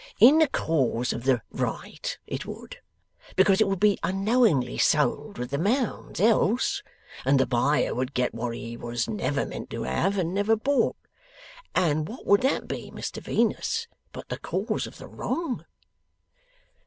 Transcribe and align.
'In 0.19 0.39
the 0.39 0.47
cause 0.47 1.13
of 1.13 1.25
the 1.25 1.43
right 1.51 2.17
it 2.25 2.47
would. 2.47 2.77
Because 3.35 3.61
it 3.61 3.67
would 3.67 3.79
be 3.79 3.99
unknowingly 4.01 4.79
sold 4.79 5.37
with 5.37 5.51
the 5.51 5.59
mounds 5.59 6.19
else, 6.19 6.81
and 7.23 7.39
the 7.39 7.45
buyer 7.45 7.93
would 7.93 8.15
get 8.15 8.33
what 8.33 8.55
he 8.55 8.75
was 8.75 9.07
never 9.07 9.45
meant 9.45 9.69
to 9.69 9.83
have, 9.83 10.17
and 10.17 10.33
never 10.33 10.55
bought. 10.55 10.97
And 11.75 12.07
what 12.09 12.25
would 12.25 12.41
that 12.41 12.67
be, 12.67 12.89
Mr 12.89 13.21
Venus, 13.21 13.87
but 14.11 14.27
the 14.29 14.39
cause 14.39 14.87
of 14.87 14.97
the 14.97 15.05
wrong? 15.07 15.65